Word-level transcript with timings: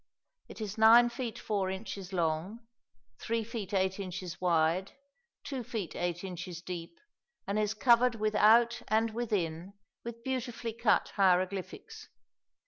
It 0.47 0.59
is 0.61 0.79
nine 0.79 1.09
feet 1.09 1.37
four 1.37 1.69
inches 1.69 2.11
long, 2.11 2.65
three 3.19 3.43
feet 3.43 3.71
eight 3.71 3.99
inches 3.99 4.41
wide, 4.41 4.93
two 5.43 5.63
feet 5.63 5.95
eight 5.95 6.23
inches 6.23 6.59
deep, 6.63 6.99
and 7.45 7.59
is 7.59 7.75
covered 7.75 8.15
without 8.15 8.81
and 8.87 9.13
within 9.13 9.75
with 10.03 10.23
beautifully 10.23 10.73
cut 10.73 11.09
hieroglyphics. 11.17 12.09